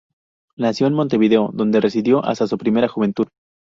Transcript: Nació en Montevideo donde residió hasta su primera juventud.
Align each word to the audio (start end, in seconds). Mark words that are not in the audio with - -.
Nació 0.57 0.87
en 0.87 0.95
Montevideo 0.95 1.51
donde 1.53 1.79
residió 1.79 2.25
hasta 2.25 2.47
su 2.47 2.57
primera 2.57 2.87
juventud. 2.87 3.27